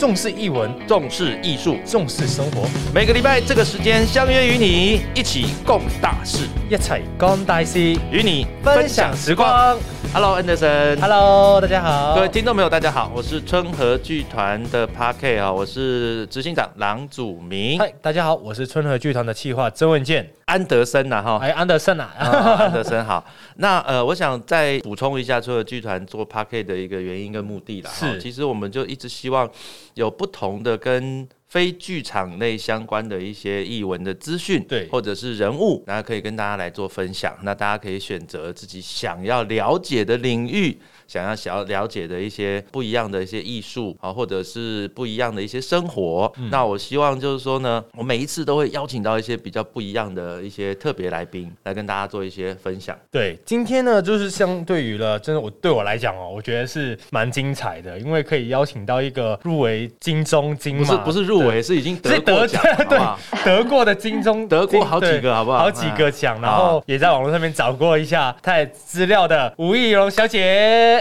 [0.00, 7.78] 重视译文，重视艺术，重视生活，每个礼拜这个时间相约与你一起共大事，一起干大事，
[8.10, 9.76] 与你分享时光。
[10.12, 11.00] Hello Anderson。
[11.00, 21.38] Hello，大家好，各位听众朋友，大家好，我是春和剧团的 Park 啊，我是执行长郎祖明，嗨，大家好，我是春和剧团的企划曾文健，安德森呐哈。
[21.40, 23.24] 哎，安德森啊，啊安德森好，
[23.58, 27.90] 那呃，我想再补充一下春和剧团做 p a r k 的一个原因跟目的啦。
[27.94, 29.48] 是哈其实我们就一直希望
[29.94, 37.36] 有不同的跟非剧场类相关的一些译文的资讯，对或者是人物，那可以跟大家来做分享。
[37.42, 40.78] 那大家可以选择自己想要了解的领域。
[41.10, 52.96] 想要想要了解的一些不一样的一些艺术啊，或者是不一样的一些生活，嗯那我希望就是说呢，我每一次都会邀请到一些比较不一样的一些特别来宾来跟大家做一些分享。
[53.10, 63.44] 对，今天呢，就是相对于了，真的我对我来讲哦，我觉得是蛮精彩的，因为可以邀请到一个入围金钟金马，不是不是入围，是已经得过奖，对？
[63.44, 70.99] 得过的金钟，得过好几个好不好好几个奖，嗯然后也在网络上面找过一下他的资料的吴艺荣小姐。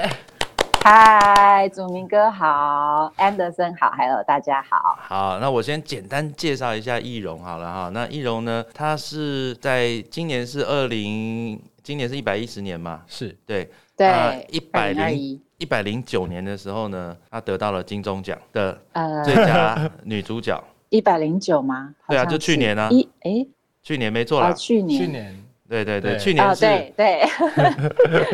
[0.81, 4.97] 嗨，祖明哥好，Anderson 好，还有大家好。
[5.01, 7.89] 好，那我先简单介绍一下易容好了哈。
[7.93, 13.37] 那易容呢，他是在今年是二零，今年是一百一十年嘛，是。
[13.45, 14.59] 对，对，一。
[14.59, 20.63] 百零一，百零九年的时候呢，她得到了金钟奖的呃，最佳女主角。
[20.89, 21.93] 一百零九吗？
[22.07, 22.87] 对啊就去年啊。
[22.89, 23.45] 一哎，
[23.83, 27.21] 去年没错哦，啦，去年，去年对对对，去年是对对，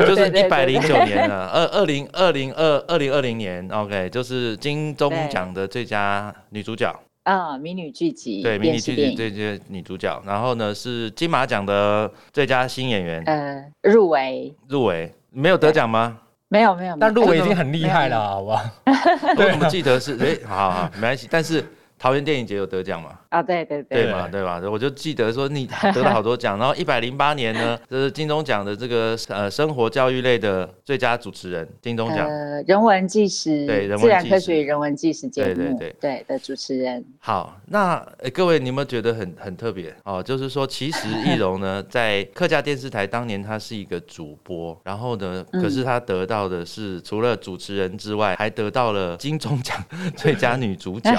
[0.08, 10.22] 就是一百零九年了，二二零二零二二零二零年，OK，就是金钟奖的最佳女主角，嗯，迷你剧集，对，迷你剧集最佳女主角。
[10.24, 13.22] 然后呢是金马奖的最佳新演员。
[13.26, 14.54] 呃，入围。
[14.68, 16.18] 入围，没有得奖吗？
[16.48, 18.62] 没有没有，但入围已经很厉害了，好不好？
[19.36, 21.62] 我怎么记得是哎，好好没关系，但是
[22.06, 23.18] 桃园电影节有得奖嘛？
[23.30, 24.62] 啊，对对对，对嘛，对吧？
[24.70, 32.24] 我就记得说你得了好多奖， 然后一百零八年呢，这是金钟奖的这个呃生活教育类的最佳主持人，金钟奖。
[32.28, 40.22] 呃，人文纪实，对人文自然科学与人文纪实节目，对对对的主持人，好，那、呃各位，你有没有觉得很很特别哦？
[40.22, 49.76] 就是说，其实易 容呢，在客家电视台当年他是一个主播，然后呢，嗯可是他得到的是除了主持人之外，还得到了金钟奖
[50.14, 51.10] 最佳女主角。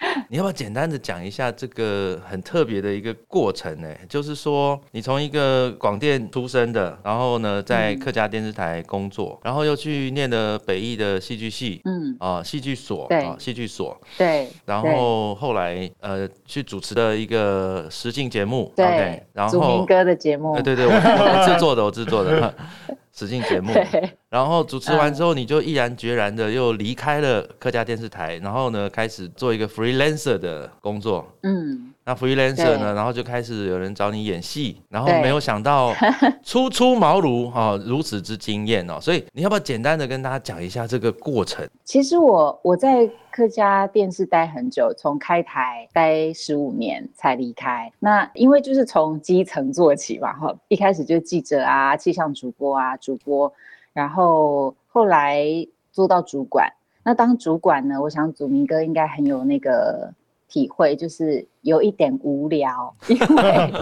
[0.28, 3.88] 你要不要简单的讲一下这个很特别的一个过程呢？
[4.08, 13.20] 就是说，你从一个广电出身的，然后呢，在客家电视台工作，然后又去念了北艺的戏剧系，嗯，啊、戏剧所，对。
[13.20, 20.54] 啊、戏剧所，对，然后后来呃去主持的一个实境节目对然后哥的节目。
[20.54, 22.54] 呃，对对，我我制作的，我制作的
[23.12, 23.72] 实境节目，
[24.30, 31.26] 然后主持完之后，你就毅然决然的又离开了客家电视台，然后呢开始做一个 freelancer 的工作。
[31.42, 35.94] 嗯，那 freelancer 呢，然后就开始有人找你演戏，然后对没有想到
[36.42, 41.64] 初出茅庐哈、哦，如此之惊艳哦，所以你要不要简单的跟大家讲一下这个过程？
[41.84, 47.88] 其实我我在客家电视待很久，从开台待十五年才离开。
[48.00, 53.52] 那因为就是从基层做起嘛，哈，一开始就是记者啊、气象主播啊、主播，
[53.92, 55.46] 然后后来
[55.92, 56.68] 做到主管。
[57.04, 60.12] 那当主管呢，我想祖明哥应该很有那个
[60.50, 63.72] 体会，就是有一点无聊，因为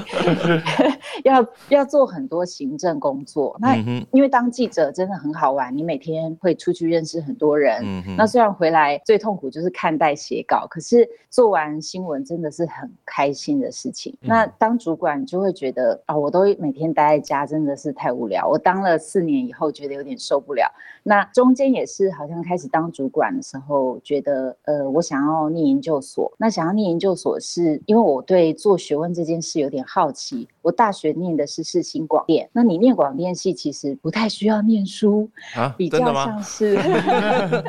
[1.25, 3.56] 要要做很多行政工作。
[3.61, 3.77] 那
[4.12, 7.81] 因为当记者真的很好玩，你每天会出去认识很多人。
[7.84, 14.12] 嗯，那虽然回来最痛苦就是看待写稿，可是做完新闻真的是很开心的事情。
[14.23, 18.47] 嗯那当主管就会觉得啊、我都每天待在家，真的是太无聊。
[18.47, 20.71] 我当了四年以后，觉得有点受不了。
[21.03, 26.31] 那中间也是好像开始当主管的时候，觉得呃，我想要念研究所。
[26.39, 30.49] 那想要念研究所是因为我对做学问这件事有点好奇。
[30.62, 35.99] 我大学念的是世新广电，那你念广电系其实不太需要念书，啊，比较？
[35.99, 36.79] 像是，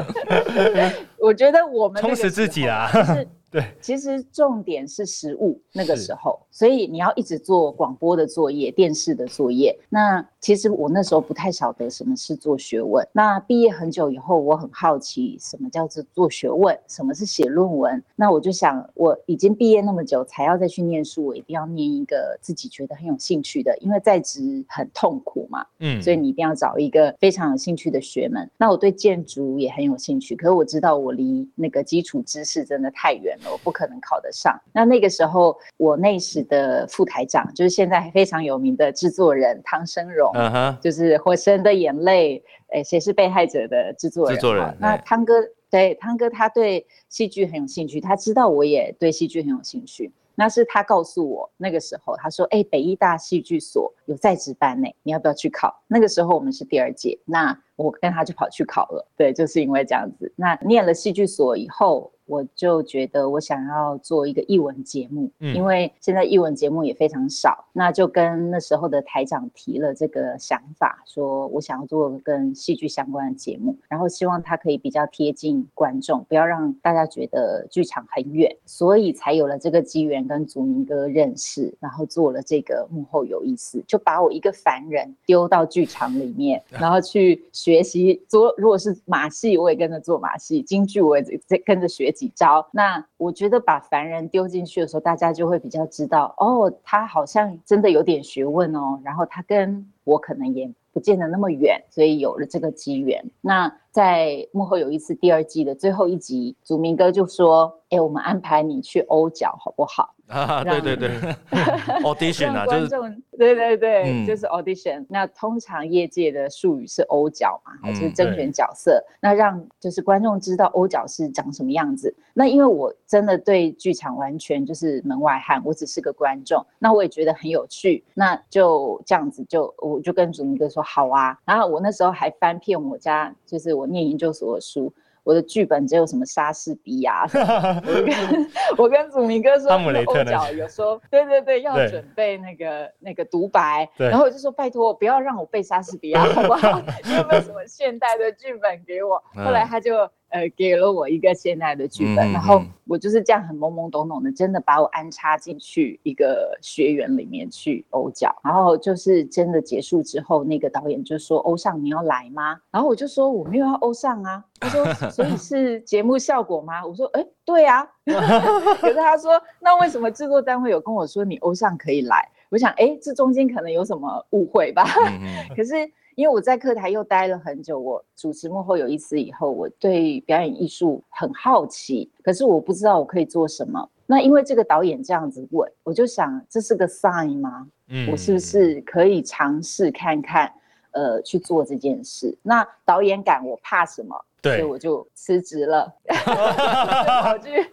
[1.19, 9.75] 我觉得我们充实自己时候啦就是对，其实重点是实务那个时候，所以你要一直做广播的作业、电视的作业。
[9.90, 13.06] 那其实我那时候不太晓得什么是做学问。
[13.12, 18.01] 那毕业很久以后，我很好奇什么叫做做学问，什么是写论文。
[18.15, 25.65] 那我就想，我已经毕业那么久，才要再去念书，我一定要念一个自己觉得很有兴趣的，因为在职很痛苦嘛。
[25.80, 28.50] 嗯所以你一定要找一个非常有兴趣的学门。
[28.57, 34.59] 那我对建筑也很有兴趣，可是我知道我离那个基础知识真的太远了，我不可能考得上。
[34.71, 42.40] 那那个时候，我那时的副台长就是现在非常有名的制作人汤生荣，嗯哼，就是《火神的眼泪》，
[42.76, 44.36] 哎，谁是被害者的制作人？
[44.36, 45.34] 制作人那汤哥
[45.70, 50.12] 对，汤哥他对戏剧很有兴趣，他知道我也对戏剧很有兴趣。
[50.36, 59.06] 那是他告诉我，那个时候他说：“哎，北艺大戏剧所有在职班呢，你要不要去考？”那个时候我们是第二届，那我跟他就跑去考了。
[59.18, 60.32] 对，就是因为这样子。
[60.38, 62.12] 那念了戏剧所以后。
[62.30, 92.14] 我就觉得我想要做一个译文节目，因为现在译文节目也非常少，那就跟那时候的台长提了这个想法，说我想要做跟戏剧相关的节目，然后希望它可以比较贴近观众，不要让大家觉得剧场很远，所以才有了这个机缘跟祖明哥认识，然后做了这个幕后有意思，就把我一个凡人丢到剧场里面， 然后去学习做，如果是马戏，我也跟着做马戏；京剧我也在跟着学。
[92.19, 92.68] 几招？
[92.74, 99.00] 那我觉得把凡人丢进去的时候，大家就会比较知道哦，他好像真的有点学问哦。
[99.06, 103.24] 然后他跟我可能也不见得那么远，所以有了这个机缘。
[103.39, 111.09] 那在幕后有一次第二季的最后一集，祖明哥就说：“哎，我们安排你去欧角好不好？”啊，对对对，
[112.06, 112.88] audition 啊，就是
[113.36, 115.03] 对对对，就是 audition。
[115.09, 119.03] 那通常业界的术语是欧角嘛，就是甄选角色。
[119.19, 122.15] 那让就是观众知道欧角是长什么样子。
[122.36, 126.63] 那因为我真的对剧场完全就是门外汉，我只是个观众。
[126.77, 131.36] 那我也觉得很有趣，那就这样子就我就跟祖明哥说好啊。
[131.44, 134.94] 然后我那时候还翻遍我家，就是我念研究所的书。
[135.24, 137.24] 我的剧本只有什么莎士比亚，
[137.86, 138.48] 我跟
[138.78, 139.70] 我跟祖明哥说，
[140.06, 146.81] 欧角有说，对对对，要准备那个那个独白，然后我就说拜托，不要让我背莎士比亚，好不好？
[147.06, 149.22] 你有没有什么现代的剧本给我？
[149.36, 150.10] 后来他就。
[150.30, 167.88] 呃，给了我一个现代的剧本，然后我就是这样很懵懵懂懂的，真的把我安插进去一个学员里面去欧角，然后就是真的结束之后，那个导演就说：“欧尚，你要来吗？”然后我就说：“我没有要欧尚啊。”他说：“所以是节目效果吗？”我说：“哎，对啊。
[168.06, 174.86] ”可是他说：“那为什么制作单位有跟我说你欧尚可以来？”我想：“哎，这中间可能有什么误会吧？”
[175.56, 175.74] 可是。
[176.19, 183.89] 因为我在课台又待了很久，我主持幕后有一次以后，我对表演艺术很好奇，可是我不知道我可以做什么。
[184.06, 187.66] 那因为这个导演这样子问，我就想这是个 sign 吗？
[187.88, 190.51] 嗯，我是不是可以尝试看看，
[190.92, 192.38] 呃，去做这件事？
[192.44, 194.13] 那导演感我怕什么？
[194.42, 195.89] 对，所以我就辞职了，
[197.24, 197.65] 跑去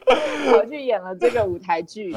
[0.53, 2.13] 跑去演了这个舞台剧，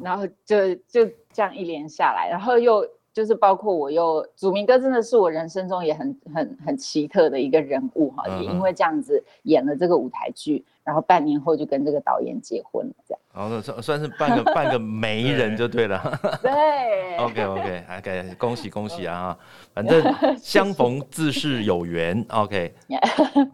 [0.00, 2.86] 然后就就这样一连下来，然后又。
[3.12, 13.20] 就是包括我又祖明哥真的是我人生中也很很很奇特的一个人物哈，也因为这样子演了这个舞台剧，然后半年后就跟这个导演结婚了，这样。
[13.34, 16.00] 哦，算算是半个半个媒 人就对了。
[16.42, 17.16] 对。
[17.18, 19.36] OK OK，还给恭喜恭喜啊！
[19.74, 20.02] 反正
[20.36, 22.24] 相逢自是有缘。
[22.30, 22.74] OK。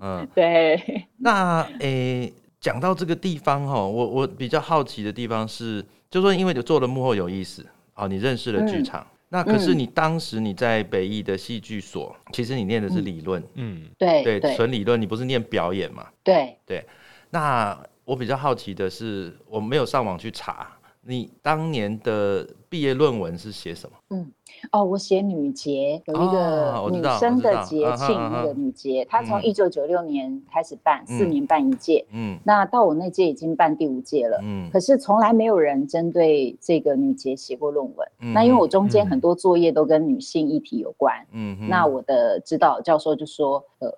[0.00, 1.06] 嗯，对。
[1.16, 7.66] 那诶，讲到这个地方哈，我我比较好奇的地方是，就说因为你做了幕后有意思，
[7.96, 9.04] 哦，你认识了剧场。
[9.28, 16.06] 那可是你当时你在北艺的戏剧所，其实你念的是理论，嗯，对对，纯理论，你不是念表演嘛？
[16.22, 16.86] 对对。
[17.30, 20.72] 那我比较好奇的是，我没有上网去查，
[21.02, 23.96] 你当年的毕业论文是写什么？
[24.10, 24.32] 嗯。
[24.72, 43.90] 哦，我写女节有一个女生的节庆，那个女节，她从一九九六年开始办，四年办一届，嗯，那到我那届已经办第五届了，嗯，可是从来没有人针对这个女节写过论文，那因为我中间很多作业都跟女性议题有关，嗯，那我的指导教授就说，呃，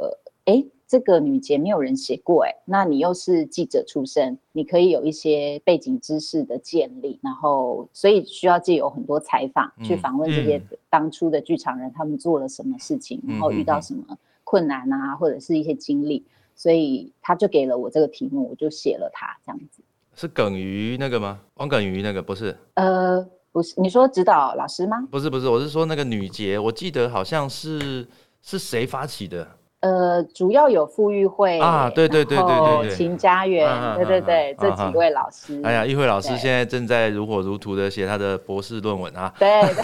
[0.45, 0.65] 哎。
[0.91, 14.03] 这个女节没有人写过哎，那你又是记者出身，你可以有一些背景知识的建立，然后所以需要借有很多采访去访问这些当初的剧场人，他们做了什么事情，然后遇到什么
[14.43, 16.25] 困难啊，或者是一些经历，
[16.57, 19.85] 所以他就给了我这个题目，我就写了它这样子。
[20.17, 21.41] 是耿于那个吗？
[21.55, 22.57] 王耿于那个不是？
[22.75, 25.07] 呃，不是，你说指导老师吗？
[25.09, 28.05] 不是不是，我是说那个女节，我记得好像是
[28.43, 29.47] 是谁发起的？
[29.81, 35.61] 呃，主要有傅玉慧啊，对对对对对对，秦家园，对对对，这几位老师。
[35.65, 39.33] 哎呀，玉慧老师现在正在如火如荼的写他的博士论文啊。
[39.39, 39.77] 对对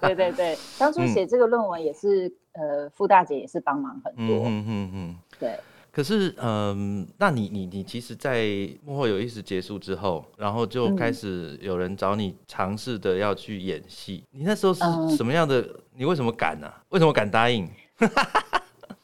[0.14, 4.44] 对对对，当初写这个论文也是，呃，傅大姐也是帮忙很多。
[4.46, 5.58] 嗯嗯嗯，对。
[5.90, 8.46] 可是，嗯，那你你你其实，在
[8.84, 14.80] 幕后有意识结束之后，然后就开始有人找你尝试的要去演戏，你那时候是
[15.16, 15.66] 什么样的？
[15.96, 16.70] 你为什么敢呢？
[16.90, 17.68] 为什么敢答应？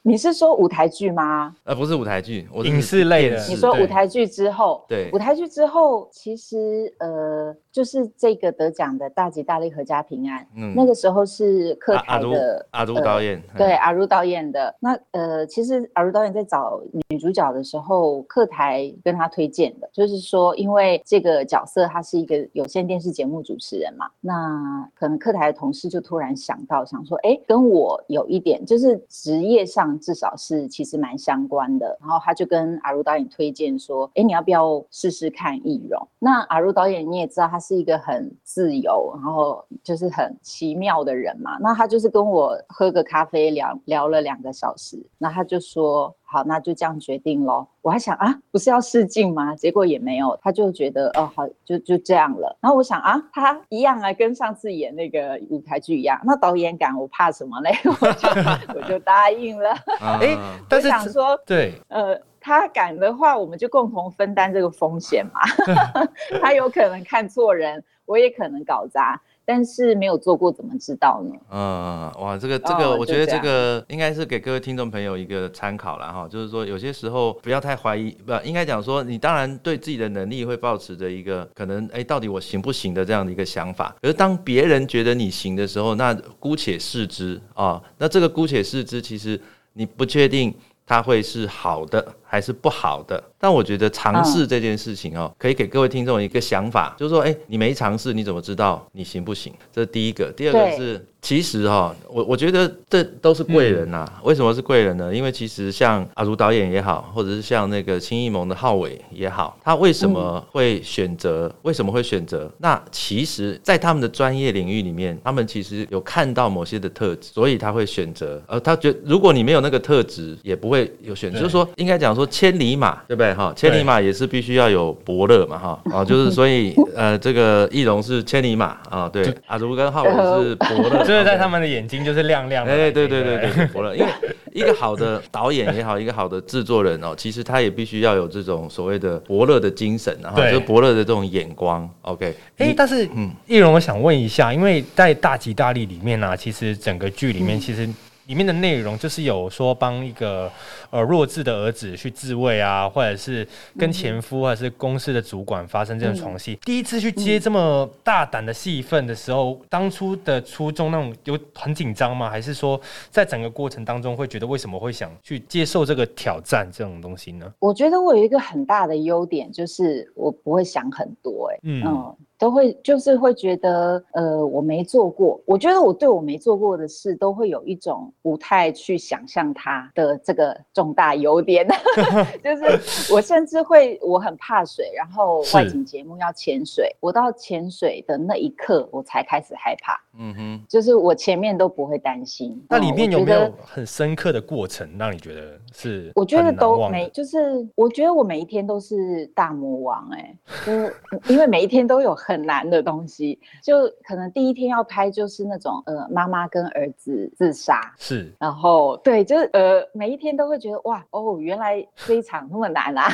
[0.06, 1.56] 你是说舞台剧吗？
[1.64, 3.42] 呃，不是舞台剧，影视类的。
[3.48, 36.06] 你说舞台剧之后，对，舞台剧之后，其实呃，就是这个得奖的大吉大利阖家平安，嗯那个时候是客台阿阿如的阿如呃导演，对，阿如导演的那呃，其实阿如导演在找女主角的时候，客台跟他推荐的，就是说，因为这个角色他是一个有线电视节目主持人嘛，那可能客台的同事就突然想到，想说，哎，跟我有一点就是职业上至少是其实蛮相关的，然后他就跟阿如导演推荐说，哎，你要不要试试看易容？
[36.20, 41.56] 那阿如导演你也知道，他是一个很自由，然后就是很奇妙的人嘛。
[41.60, 47.66] 那他就是跟我喝个咖啡聊聊了两个小时，那他就说好，那就这样决定咯。
[47.80, 49.54] 我还想啊，不是要试镜吗？
[49.56, 52.56] 结果也没有，他就觉得哦好，就就这样了。
[52.60, 56.20] 然后我想啊，他一样啊，跟上次演那个舞台剧一样。
[56.24, 57.72] 那导演敢我怕什么嘞？
[57.84, 58.28] 我就
[58.74, 59.70] 我就答应了。
[60.00, 65.40] 哎 啊但是想说，对，呃，他敢的话，我们就共同分担这个风险嘛。
[66.42, 71.34] 他有可能看错人，我也可能搞砸，但是没有做过，怎么知道呢？
[71.50, 83.96] 嗯，哇，这个这个，哦我觉得这个应该是给各位听众朋友一个参考了哈，就是说有些时候不要太怀疑，不应该讲说你当然对自己的能力会保持着一个可能，哎，到底我行不行的这样的一个想法。
[84.02, 89.40] 可是当别人觉得你行的时候，那姑且视之啊，那这个姑且视之，其实
[89.72, 90.54] 你不确定
[90.86, 93.22] 它会是好的还是不好的。
[93.38, 99.52] 但我觉得尝试这件事情哦，可以给各位听众一个想法，就是说，哎，你没尝试，你怎么知道你行不行？
[99.70, 100.32] 这是第一个。
[100.32, 105.14] 第二个是，其实哈、我我觉得这都是贵人呐、为什么是贵人呢？
[105.14, 111.54] 因为其实像阿如导演也好，或者是像那个新艺盟的浩伟也好，他为什么会选择？
[111.62, 112.50] 为什么会选择？
[112.58, 118.42] 那其实，在他们的专业领域里面，他们其实有看到某些的特质，所以他会选择。
[118.46, 121.38] 呃，他觉得如果你没有那个特质，也不会有选择。
[121.38, 123.34] 就是说，应该讲说千里马，对不对？
[123.34, 132.72] 哈，千里马也是必须要有伯乐嘛，哈，啊，就是所以呃，这个易容是千里马啊，对，阿如跟浩文是伯乐， 就是在他们的眼睛就是亮亮的。
[132.72, 134.08] 哎，对对对对，对伯乐，因为
[134.54, 141.88] 一个好的导演也好，一个好的制作人哦，其实他也必须要有这种所谓的伯乐的精神，然后就是伯乐的这种眼光。
[142.02, 143.30] OK，哎、但是嗯。
[143.46, 147.84] 易容，我想问一下，因为在大吉大利里面呢、其实整个剧里面，其实
[148.26, 150.50] 里面的内容就是有说帮一个
[150.94, 153.44] 呃弱智的儿子去自慰啊，或者是
[153.76, 156.56] 跟前夫或者是公司的主管发生这种床戏。
[156.64, 162.30] 第一次去接这么大胆的戏份的时候，当初的初衷那种有很紧张吗？
[162.30, 167.52] 还是说在整个过程当中会觉得为什么会想去接受这个挑战这种东西呢？
[167.58, 181.66] 我觉得我有一个很大的优点，就是我不会想很多、欸，嗯嗯，都会就是会觉得，呃，我没做过，我觉得我对我没做过的事，都会有一种不太去想象它的这个重大优点，
[182.44, 192.62] 就是我甚至会，我很怕水，然后外景节目要潜水，我到潜水的那一刻，我才开始害怕，嗯哼，就是我前面都不会担心。
[192.68, 196.12] 那嗯里面有没有很深刻的过程让你觉得是？
[196.14, 200.36] 我觉得都没每，就是我觉得我每一天都是大魔王哎、
[200.66, 200.94] 就是
[201.32, 213.08] 因为每一天都有很难的东西，就可能第一天要拍就是那种呃妈妈跟儿子自杀，是然后对，就是呃每一天都会觉得哇哦原来这一场那么难啊。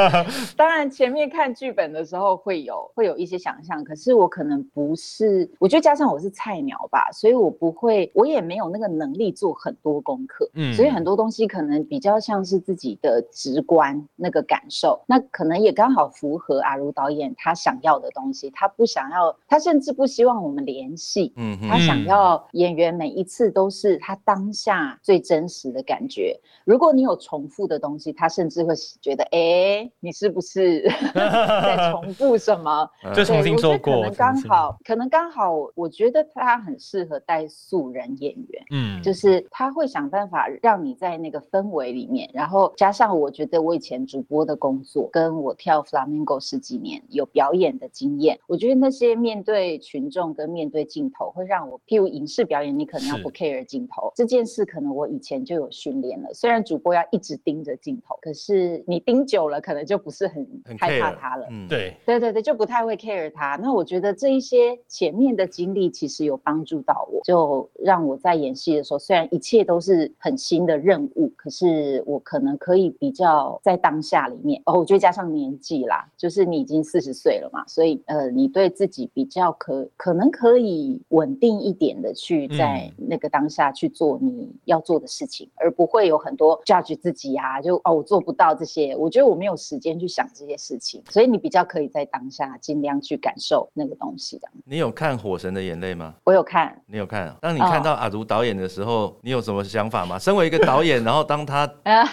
[0.56, 10.48] 当然前面看剧本的时候会有会有一些想象，可是我可能不是，我觉得加上我是菜鸟吧，所以我不会，我也没有那个能力做很多功课。
[10.54, 18.50] 嗯所以很多东西可能比较像是自己的直观那个感受，那可能也刚好符合阿如导演他想要的东西。
[18.50, 26.38] 他不想要，他甚至不希望我们联系，嗯，他想要演员每一次都是他当下最真实的感觉。
[26.64, 30.82] 如果你有重复的东西，他甚至会觉得，哎，你是不是
[31.14, 32.88] 在重复什么？
[33.14, 38.64] 就重新做过，可能刚，好，可能刚好，我觉得他很适合带素人演员。
[38.70, 56.32] 嗯，就是他会想办法让你在那个氛围里面，然后加上我觉得我以前主播的工作，跟我跳 flamenco 十几年有表演的经验，我觉得那些面对群众跟面对镜头，会让我，譬如影视表演，你可能要不 care 镜头这件事，可能我以前就有训练了。
[56.32, 61.46] 虽然主播要一直盯着镜头，可是你盯久了，可能就不是很很害怕他了。
[61.50, 63.56] 嗯，对，对对对，就不太会 care 他。
[63.56, 94.48] 那我觉得这一些前面的经历其实有帮助到我，就让我在演戏的时候，虽然一切都是很新的任务，可是我可能可以比较在当下里面哦，我觉得加上年纪啦，就是你已经四十岁了嘛，所以呃，你对自己比较可可能可以稳定一点的去在那个当下去做你要做的事情，而不会有很多 judge 自己啊，就哦我做不到这些，我觉得我没有时间去想这些事情，所以你比较可以在当下尽量去感受那个东西的。
[94.64, 96.14] 你有看《火神的眼泪》吗？
[96.24, 97.34] 我有看，你有看。
[97.40, 100.18] 当你看到阿如导演的时候，你有什么想法吗？
[100.18, 101.66] 身为一个导演， 然后当他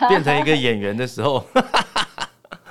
[0.07, 1.43] 变成一个演员的时候。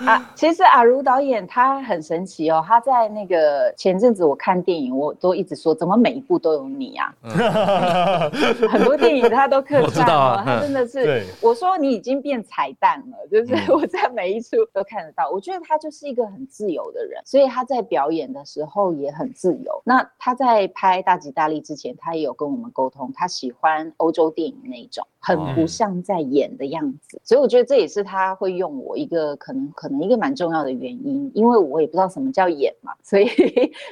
[0.06, 7.14] 啊，其实阿如导演他很神奇哦，他在那个前阵子我看电影，我都一直说怎么每一部都有你啊，
[8.70, 19.82] 很多电影他都客串哦，他真的是，我说你已经变彩蛋了，就是 我在每一处都看得到，我觉得他就是一个很自由的人，所以他在表演的时候也很自由。
[19.84, 25.06] 那他在拍大吉大利之前，他也有跟我们沟通，他喜欢欧洲电影那一种。
[25.22, 33.28] 很不像在演的样子，所以我觉得这也是他会用我一个可能可能一个蛮重要的原因，因为我也不知道什么叫演嘛， 所以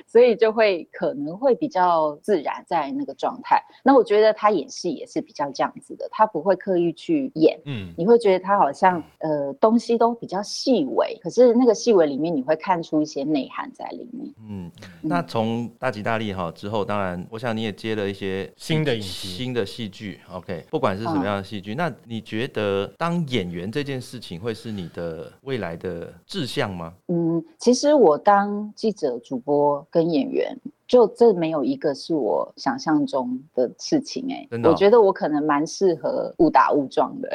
[0.06, 3.60] 所以就会可能会比较自然在那个状态。
[3.82, 14.32] 那我觉得他演戏也是比较这样子的，他不会刻意去演，嗯，你会觉得他好像呃东西都比较细微，可是那个细微里面你会看出一些内涵在里面。
[14.48, 14.70] 嗯，
[15.02, 21.08] 那从大吉大利哈之后，当然我想你也接了一些新的新的戏剧，OK，不管是。
[21.08, 21.74] 什么样的戏剧？
[21.74, 25.87] 那你觉得当演员这件事情会是你的未来的
[26.26, 26.92] 志向吗？
[27.08, 34.46] 嗯，其实我当记者、主播跟演员，就这没有一个是我想象中的事情哎。
[34.50, 37.28] 真的，我觉得我可能蛮适合误打误撞的，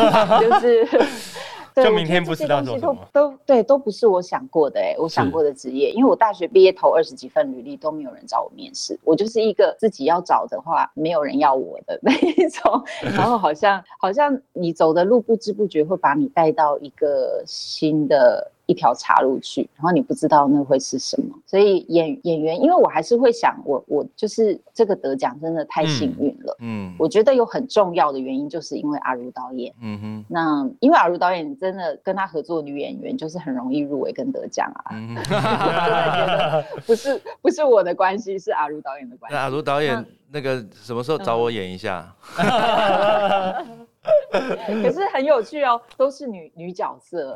[0.40, 0.86] 就是。
[1.76, 18.50] 就明天不知道做什么，都对，都不是我想过的哎，我想过的职业，因为我大学毕业投二十几份履历都没有人找我面试，我就是一个自己要找的话没有人要我的 那一种，然后好像好像你走的路不知不觉会把你带到一个新的。
[18.70, 34.94] 一条岔路去，然后你不知道那会是什么，所以演演员，因为我还是会想，我我就是这个得奖真的太幸运了，嗯，我觉得有很重要的原因，就是因为阿如导演，嗯哼，那因为阿如导演真的跟他合作女演员，就是很容易入围跟得奖啊，
[36.86, 39.34] 不是不是我的关系，是阿如导演的关系。
[39.34, 42.14] 那阿如导演那个什么时候找我演一下？
[44.32, 47.34] 可是很有趣哦，都是女女角色，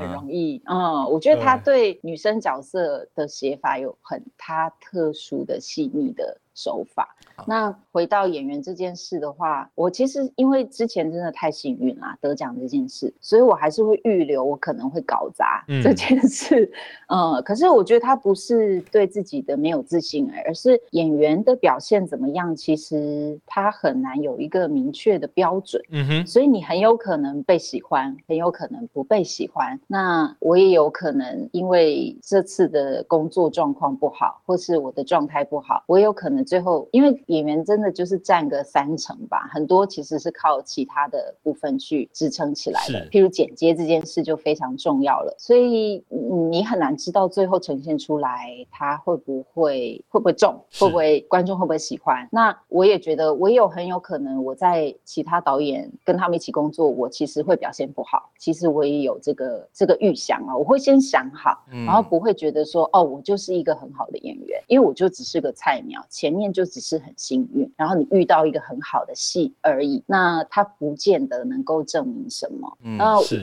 [0.00, 0.62] 很容易。
[0.66, 7.14] 嗯，我觉得他对女生角色的写法有很他特殊的细腻的手法。
[7.46, 16.68] 那回到演员这件事的话，我其实因为之前真的太幸运啦，得奖这件事，所以我还是会预留我可能会搞砸这件事。
[17.08, 25.80] 嗯， 可是我觉得他不是对自己的没有自信，而是演员的表现怎么样，其实他很难有一个明确的标准。
[25.90, 29.78] 嗯哼，所以你很有可能被喜欢，很有可能不被喜欢。
[29.86, 37.16] 那我也有可能因为这次的工作状况不好，或是我的状态不好，我也有可能最后因为。
[37.26, 43.08] 演员真的就是占个三成吧，很多其实是靠其他的部分去支撑起来的。
[43.10, 52.28] 譬如剪接这件事就非常重要了，所以你很难知道最后呈现出来他会不会会不会中，会不会观众会不会喜欢。
[52.30, 58.30] 那我也觉得我有很有可能我在其他导演跟他们一起工作，我其实会表现不好。
[58.38, 67.12] 其实我也有这个这个预想啊，我会先想好，然后不会觉得说哦，我就是一个很好的演员，因为我就只是个菜鸟，前面就只是很。
[67.16, 72.70] 幸运，然后你遇到一个很好的戏而已，那他不见得能够证明什么。
[72.84, 72.98] 嗯，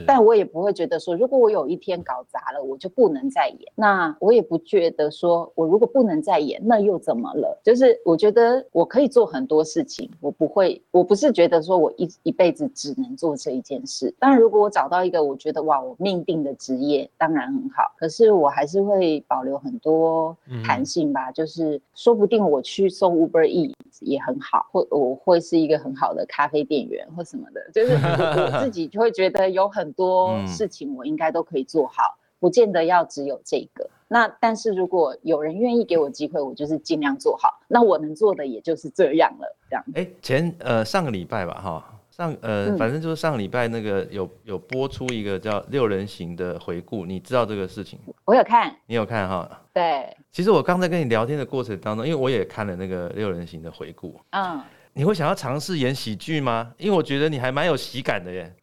[0.05, 3.59] 但我也不会觉得说，如果我有一天搞砸了，我就不能再演。
[3.73, 7.59] 那我也不觉得说，我如果不能再演，那又怎么了？
[7.63, 14.13] 就是我觉得我可以做很多事情，我不会，我不是觉得说我一一辈子只能做这一件事。
[14.19, 17.91] 当然，如果我找到一个我觉得哇，我命定的职业，当然很好。
[17.97, 23.73] 可是我还是会保留很多弹性吧，就是说不定我去送 Uber E。
[23.99, 33.89] 也很好，或我会是一个很好的咖啡店员或什么的，就是 我自己就会觉得有很多事情我应该都可以做好，不见得要只有这个。
[34.09, 37.61] 那但是如果有人愿意给我机会，我就是尽量做好。
[37.69, 39.85] 那我能做的也就是这样了，这样。
[39.93, 41.92] 哎，前呃上个礼拜吧，哈。
[42.15, 47.97] 上呃，反正就是上礼拜那个有有播出一个叫六人行的回顾，你知道这个事情？
[48.25, 49.49] 我有看，你有看哈？
[49.73, 50.15] 对。
[50.31, 54.61] 其实我刚才跟你聊天的过程当中，因为我也看了那个六人行的回顾，嗯，
[54.93, 56.71] 你会想要尝试演喜剧吗？
[56.77, 58.55] 因为我觉得你还蛮有喜感的耶。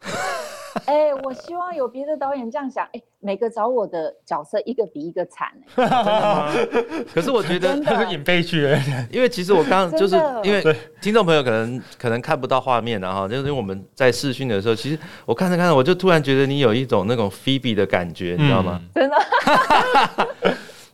[0.87, 2.87] 哎，我希望有别的导演这样想。
[2.93, 5.49] 哎，每个找我的角色一个比一个惨。
[7.15, 8.79] 可是我觉得他是演悲剧的，
[9.11, 10.63] 因为其实我刚就是因为
[11.01, 18.81] 听众朋友可能可能看不到画面然后就是因为我们在试训的时候，其实我看着看着，我就突然觉得你有一种那种 Phoebe 的感觉，你知道吗？
[18.95, 19.17] 真的。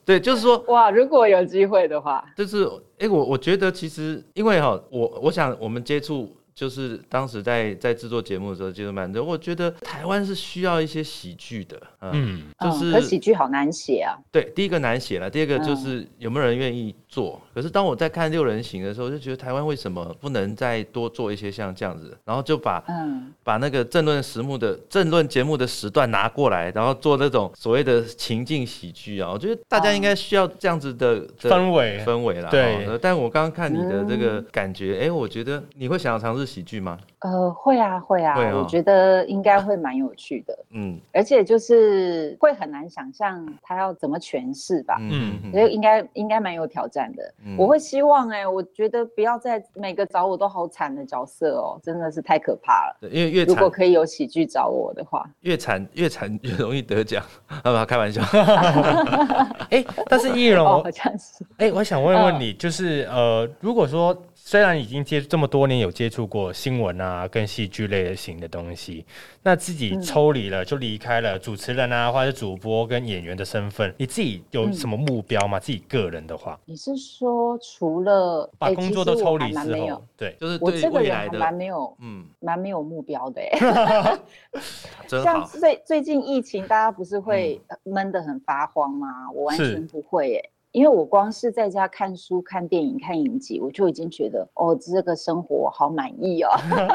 [0.04, 2.64] 对，就是说，哇，如果有机会的话，就是
[2.98, 6.34] 哎，我我觉得其实因为哈，我我想我们接触。
[6.56, 9.22] 就是当时在在制作节目的时候，就是蛮多。
[9.22, 14.16] 我觉得台湾是需要一些喜剧的，嗯，就是可喜剧好难写啊。
[14.32, 17.40] 对，第一个难写了，第二个就是有没有人愿意做。
[17.54, 22.16] 可是当我在看六人行的时候，就觉得台湾为什么不能再多做一些像这样子？
[22.24, 29.30] 然后就把嗯把那个政论实目的政论节目的时段拿过来，然后做那种所谓的情境喜剧啊。
[29.30, 32.50] 我觉得大家应该需要这样子的氛围氛围啦。
[32.50, 36.46] 对，但我刚刚看你的这个感觉，哎，我觉得你会想要尝试。
[36.46, 36.96] 喜剧吗？
[37.20, 40.58] 呃，会啊，会啊，我觉得应该会蛮有趣的。
[40.72, 44.98] 嗯，而且就是会很难想象他要怎么诠释吧。
[45.00, 47.34] 嗯，所以应该应该蛮有挑战的。
[47.56, 53.08] 我会希望哎，我觉得不要再每个找我都好惨的角色哦，真的是太可怕了。
[53.10, 57.24] 因为越如果可以有喜剧找我的话，越惨越惨越容易得奖。
[57.64, 58.20] 好吧，开玩笑。
[59.70, 61.44] 哎，但是易容好像是。
[61.56, 64.14] 哎，我想问问你，就是呃，如果说。
[64.46, 69.04] 虽然已经接这么多年有接触过新闻啊，跟戏剧类型的东西，
[69.42, 75.58] 那自己抽离了就离开了主持人啊，或者主播跟演员的身份，你自己有什么目标吗？
[75.58, 84.18] 自己个人的话，你是说除了把工作都抽离之后，对，就是我这个人还蛮没有，嗯，蛮没有目标的 哎。
[85.08, 89.08] 像最最近疫情，大家不是会闷得很发慌吗？
[89.34, 90.50] 我完全不会哎。
[90.76, 96.50] 因为我光是在家看书、看电影、看影集，我就已经觉得哦，这个生活好满意哦，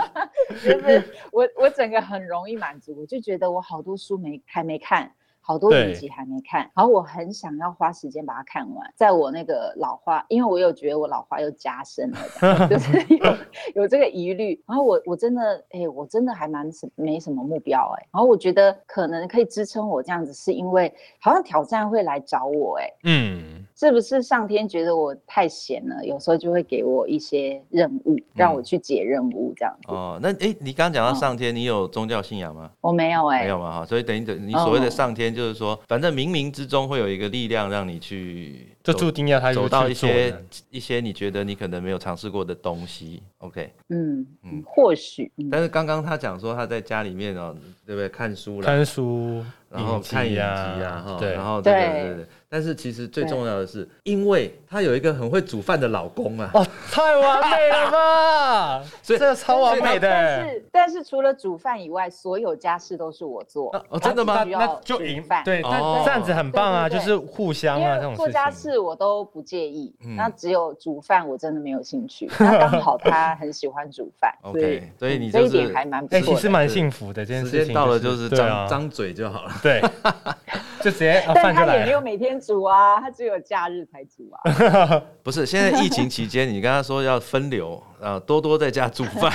[0.63, 5.11] 就是我我整个很容易满足，我就觉得我好多书没还没看。
[5.43, 8.93] 好多影集还没看，然后我很想要花时间把它看完。
[8.95, 13.37] 在我那个老花，因为我有觉得我老花又加深了，就是 有
[13.81, 14.63] 有这个疑虑。
[14.67, 18.07] 然后我我真的，哎，我真的还蛮什没什么目标哎。
[18.13, 22.93] 然后我觉得可能可以支撑我这样子，是因为好像挑战会来找我哎。
[23.05, 23.65] 嗯。
[23.81, 29.91] 是不是上天觉得我太闲了，有时候就会给我一些任务，让我去解任务这样子。
[29.91, 32.69] 哦，那哎，你刚刚讲到上天，你有宗教信仰吗？
[32.79, 33.83] 我没有哎，没有嘛哈。
[33.83, 40.31] 所以等于等你所谓的上天，就是说，反正冥冥之中会有一个力量让你去，就注定要他走到一些
[40.69, 43.23] 一些你觉得你可能没有尝试过的东西。
[43.39, 45.31] OK，嗯嗯，或许。
[45.49, 47.55] 但是刚刚他讲说他在家里面哦，
[47.87, 48.07] 对不对？
[48.07, 52.27] 看书，看书，然后看影集啊，哈，对，然后对对对。
[52.53, 56.51] 但是其实最重要的是，因为她有一个很会煮饭的老公啊！
[56.53, 58.83] 哦，太完美了吧！
[59.01, 60.09] 所以这个超完美的。
[60.09, 63.73] 但是，但是除了煮饭以外，所有家事都是我做。
[63.87, 64.43] 哦，真的吗？
[64.43, 65.41] 那就赢饭。
[65.45, 69.95] 对，这样子很棒啊，就是互相啊，这种做家事我都不介意。
[70.17, 72.29] 那只有煮饭我真的没有兴趣。
[72.37, 76.05] 那刚好他很喜欢煮饭， 所以所以你这一点还蛮……
[76.11, 77.25] 哎，其实蛮幸福的。
[77.25, 79.51] 这件事情到了就是张张嘴就好了。
[79.63, 79.81] 对，
[80.81, 82.31] 就直接但他也没有每天。
[82.41, 85.03] 煮啊，他只有假日才煮啊。
[85.21, 89.31] 不是，现在疫情期间，你跟他说要分流啊，多多在家煮饭。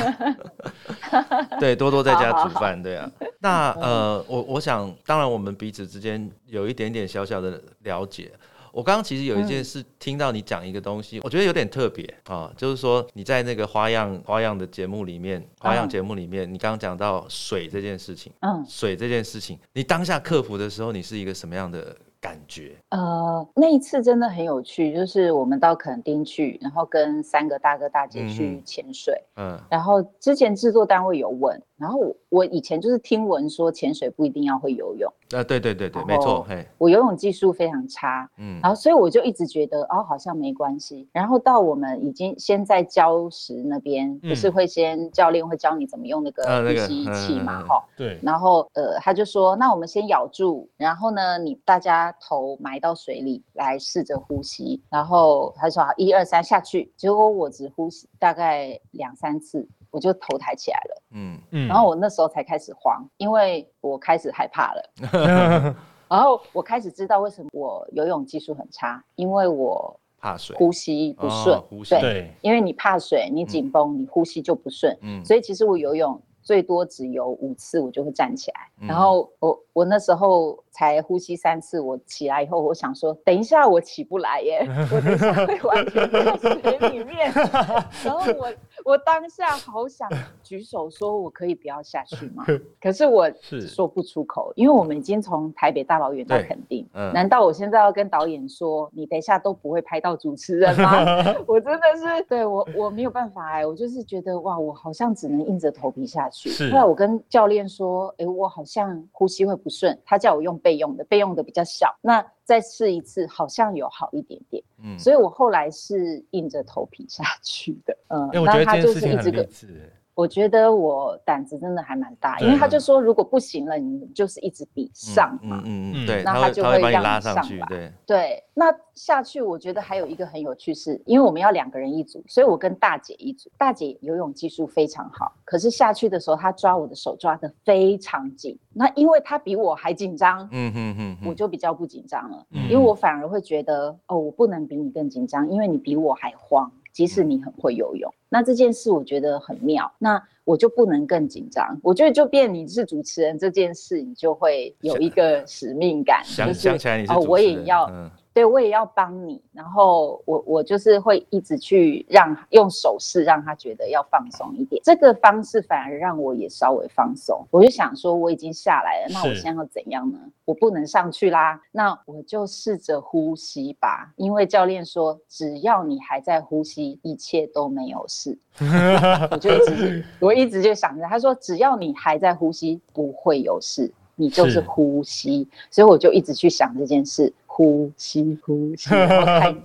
[1.61, 3.09] 对，多多在家煮饭，对啊。
[3.39, 8.33] 那呃，我我想，当然我们彼此之间有一点点小小的了解。
[8.77, 21.97] 我刚刚其实有一件事，听到你讲一个东西，我觉得有点特别啊，就是说你在那个花样花样的节目里面，花样节目里面，你刚刚讲到水这件事情，嗯，水这件事情，你当下克服的时候，你是一个什么样的？
[22.19, 22.75] 感觉？
[22.89, 51.97] 呃，那一次真的很有趣，就是我们到垦丁去，然后跟三个大哥大姐去潜水，嗯，然后之前制作单位有问，然后我我以前就是听闻说潜水不一定要会游泳，啊，对对对对，没错，嘿，我游泳技术非常差，嗯，然后所以我就一直觉得哦，好像没关系，然后到我们已经先在礁石那边，不是会先教练会教你怎么用那个呼吸器嘛，哈，对，然后呃，他就说那我们先咬住，然后呢，你大家。
[52.21, 61.03] 头埋到水里来试着呼吸，然后他说：“一二三下去。”结果我只呼吸大概两三次，我就头抬起来了。
[61.13, 65.75] 嗯嗯，然后我那时候才开始慌，因为我开始害怕了。
[66.09, 72.01] 然后我开始知道为什么我游泳技术很差，因为我怕水，呼吸不顺。
[72.01, 74.97] 对，因为你怕水，你紧绷，你呼吸就不顺。
[75.03, 78.87] 嗯，所以其实我游泳最多只游五次，我就会站起来。
[78.87, 80.63] 然后我我那时候。
[80.77, 84.61] 才呼吸三次，我起来以后，我想说，等一下我起不来耶，
[84.93, 87.33] 我等一下会完全在水里面。
[88.05, 88.53] 然后我
[88.87, 90.09] 我当下好想
[90.43, 92.45] 举手说，我可以不要下去吗？
[92.81, 93.31] 可是我
[93.69, 101.05] 说不出口，因为我们已经从台北大老远到垦丁，难道我现在要跟导演说，你等一下都不会拍到主持人吗？
[101.49, 106.51] 我真的是对我我没有办法哎，我就是觉得哇，我好像只能硬着头皮下去。
[106.71, 110.57] 后来我跟教练说，哎，我好像呼吸会不顺，他叫我用。
[110.67, 114.63] 备用的备用的比较小，那再试一次，好像有好一点点。
[114.83, 117.99] 嗯，所以我后来是硬着头皮下去的。
[118.07, 119.93] 嗯，哎，我觉得这件那他就事情很励是一直跟志。
[120.17, 125.63] 我觉觉得我胆子真的还蛮大，因对为他就说如果不行了，你就是一直比上嘛。
[125.65, 133.51] 嗯嗯嗯嗯，对，那他就会让你上拉上去，来对，对，那下去我觉得还有一个很有趣是，因为我们要两个人一组，所以我跟大姐一组。
[133.59, 138.59] 大姐游泳技术非常好，可是下去的时候她抓我的手抓得非常紧。
[138.73, 148.11] 那因为她比我还紧张，嗯哼哼哼，我就比较不紧张了，嗯因为我反而会觉得哦，我不能比你更紧张，因为你比我还慌，即使你很会游泳。
[148.31, 151.79] 那这件事我觉得很妙，那我就不能更紧张。
[151.83, 167.43] 我觉得就变你是主持人这件事，你就会有一个使命感，想就是想起来你是哦，我也要嗯对我也要帮你，然后我我就是会一直去让用手势让他觉得要放松一点，这个方式反而让我也稍微放松。
[167.51, 170.19] 我就想说我已经下来了，那我现在要怎样呢？
[170.45, 178.39] 我不能上去啦，那我就试着呼吸吧，因为教练说只要你还在呼吸，一切都没有事。
[179.33, 183.91] 我就一直我一直就想着，他说只要你还在呼吸，不会有事。
[184.19, 189.57] 你就是是呼吸，所以我就一直去想这件事，呼吸呼吸，然后看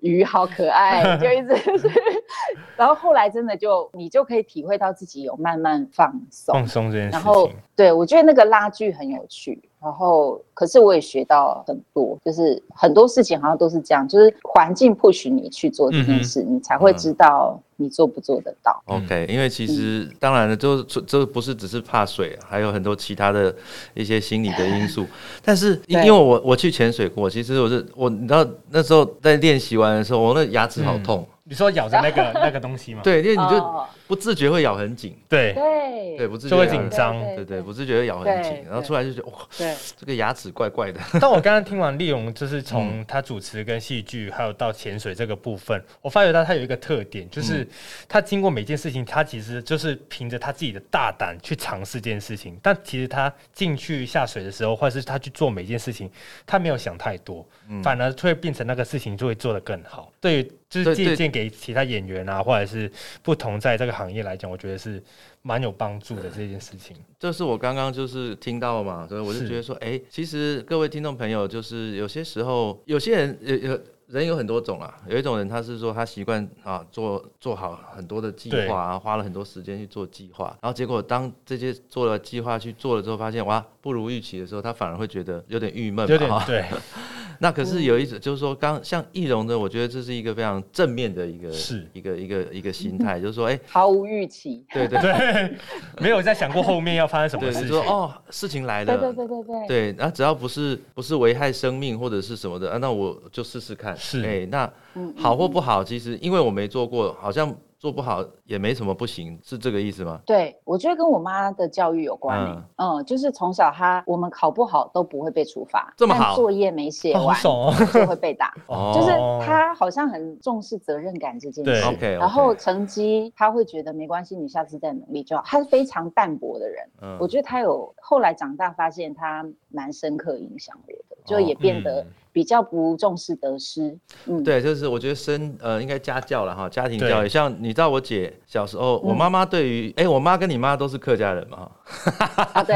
[0.00, 1.88] 鱼，鱼好可爱，就一直，
[2.76, 18.82] 然后后来真的就你就可以体会到自己有慢慢放松，放松这件事然后，对我觉得那个拉锯很有趣，然后可是我也学到很多，就是很多事情好像都是这样，就是环境 push 你去做这件事，你才会知道你做不做得到。
[18.86, 23.54] OK，因为其实嗯当然了，就这这不是只是怕水，还有很多其他的
[23.94, 25.06] 一些心理的因素。
[25.44, 31.26] 但是因因为我我去潜水过，其实我是我你知道那时候在练习完的时候，我那牙齿好痛。
[31.46, 33.00] 你说咬着那个 那个东西吗？
[33.04, 35.16] 对，因为你就哦不自觉会咬很紧。
[35.28, 35.52] 对。
[35.54, 36.16] 对。
[36.16, 36.98] 对，不自觉就会咬很紧。
[36.98, 37.20] 张。
[37.34, 39.74] 对对，不自觉会咬很紧，然后出来就觉得哇，对。
[39.96, 41.00] 这个牙齿怪怪的。
[41.20, 42.62] 但我刚刚听完丽蓉，就是嗯。
[42.62, 47.66] 从他主持跟戏剧，还有到潜水这个部分，我发觉到他有一个特点，嗯就是
[48.08, 52.58] 他经过每件事情，他其实就是凭着他自己的大胆去尝试这件事情。
[52.62, 56.10] 但其实他进去下水的时候，或者是他去做每件事情，
[56.46, 57.82] 他没有想太多，嗯。
[57.82, 60.12] 反而会变成那个事情就会做得更好。
[60.20, 62.90] 对于就是借鉴给其他演员啊，或者是
[63.22, 65.02] 不同在这个行业来讲，我觉得是
[65.42, 66.96] 蛮有帮助的这件事情。
[67.18, 86.78] 这是我刚刚就是听到嘛，所以我就觉得说，哎、其实各位听众朋友，就是有些时候，有些人有有人有很多种啊，有一种人他是说他习惯啊做做好很多的计划啊，花了很多时间去做计划，然后结果当这些做了计划去做了之后，发现哇不如预期的时候，他反而会觉得有点郁闷嘛，哈有点对，
[87.38, 94.64] 那可是有一种，就是说，刚像易容的，我觉得这是一个非常正面的一个是一个一个一个心态， 就是说，哎、毫无预期。
[94.72, 95.56] 对对对，
[96.00, 97.68] 没有在想过后面要发生什么对，事情。
[97.68, 99.68] 就说哦，事情来了，对对对对对。
[99.68, 103.96] 对，那只要不是不是危害生命或者是什么的，啊，那我就试试看。
[103.96, 110.18] 是哎、那嗯好或不好，其实因为我没做过，好像做不好也没什么不行，是这个意思吗？
[110.24, 118.54] 对，我觉得跟我妈的教育有关、欸、嗯就是从小她我们考不好都不会被处罚，这么好但作业没写完、就会被打。
[118.68, 119.10] 哦就是
[119.44, 121.84] 她好像很重视责任感这件对事。
[121.84, 125.42] OK，然后成绩她会觉得没关系，你下次再努力就好。
[125.44, 133.96] 她是非常淡薄的人，嗯我觉得她有后来长大发现她蛮深刻影响我的，就也变得嗯比较不重视得失。
[134.26, 137.28] 嗯，对，就是我觉得生呃应该家教了哈，家庭教育。
[137.28, 142.74] 像你知道我姐小时候，我嗯妈妈对于哎、我妈跟你妈都是客家人嘛，哈啊对，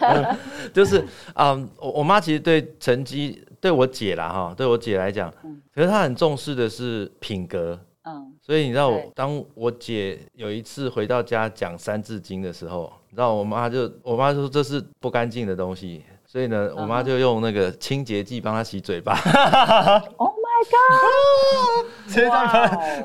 [0.72, 7.78] 就是嗯，我我妈其实对成绩对我姐啦哈，对我姐来讲嗯，可是她很重视的是品格。
[8.02, 19.14] 嗯，所以你知道我，当我姐有一次回到家讲《三字经》的时候，你知道我妈就我妈就说这是不干净的东西，所以呢，我妈就用那个清洁剂帮她洗嘴巴。
[20.16, 21.86] Oh my god！
[22.14, 23.04] 这样翻哇哦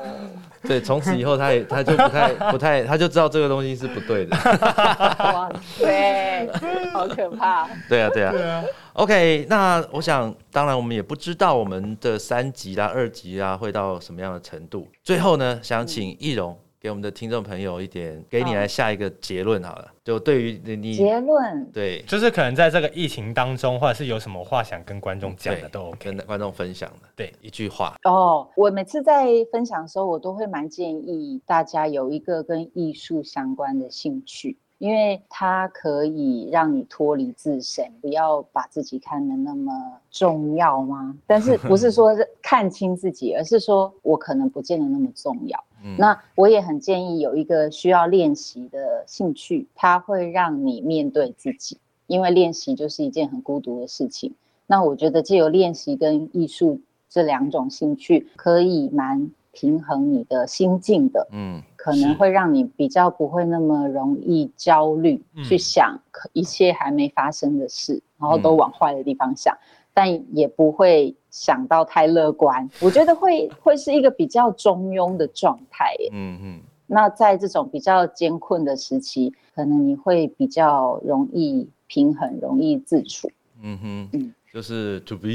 [0.62, 4.36] 对，从此以后她也她就不太 不太，她就知道这个东西是不对的。
[4.36, 6.48] 哇塞，
[6.92, 7.68] 好可怕！
[7.88, 8.30] 对啊，对啊。
[8.30, 8.62] 对啊
[8.92, 14.86] ，OK，那我想，当然我们也不知道我们的三级啦、二级啦会到什么样的程度。
[15.02, 16.56] 最后呢，想请易容
[16.86, 19.90] 给我们的听众朋友一点，给你来下一个结论好了。
[20.04, 25.96] 就对于你你结论，对就是可能在这个疫情当中，或者是有什么话想跟观众讲的都 OK。
[26.12, 39.72] 跟观众分享的，对，一句话，哦，我每次在分享的时候，我都会蛮建议大家有一个跟艺术相关的兴趣，因为它可以让你脱离自身，不要把自己看得那么
[40.12, 41.16] 重要吗？
[41.26, 45.64] 但是不是说看清自己，而是说我可能不见得那么重要。
[45.86, 54.34] 嗯那我也很建议有一个需要练习的兴趣，它会让你面对自己，因为练习就是一件很孤独的事情。
[54.66, 61.28] 那我觉得借由练习跟艺术这两种兴趣，可以蛮平衡你的心境的。
[61.30, 69.56] 嗯，可能会让你比较不会那么容易焦虑，嗯去想可一切还没发生的事，然后都往坏的地方想，
[69.96, 72.68] 但也不会想到太乐观。
[72.80, 76.10] 我觉得会会是一个比较中庸的状态耶。
[76.12, 83.30] 嗯嗯，那在这种比较艰困的时期，可能你会比较容易平衡，容易自处。
[83.62, 85.28] 嗯哼嗯，就是 to be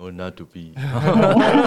[0.00, 0.72] or not to be，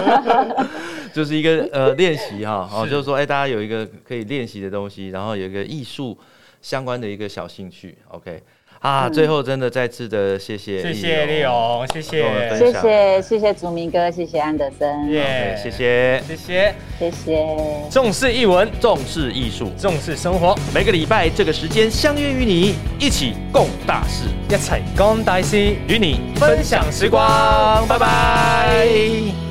[1.14, 6.18] 就是一个呃练习哈， 哦，就是说，哎，大家有一个可以练习的东西，然后有一个艺术
[6.60, 8.42] 相关的一个小兴趣，OK，
[8.82, 9.12] 啊，嗯。
[9.12, 16.36] 最后真的再次的谢谢，谢谢丽，勇，谢谢，谢谢谢谢祖明哥，谢谢安德森，耶谢谢，谢。
[16.36, 17.10] 谢，谢。
[17.10, 17.46] 谢。
[17.90, 25.56] 重视译文，重视艺术，重视生活，每个礼拜这个时间相约与你一起共大事，一齊講大事，
[25.88, 29.41] 与你分享时光，拜拜。